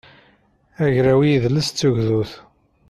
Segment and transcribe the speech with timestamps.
[0.85, 2.31] agraw i yidles d tugdut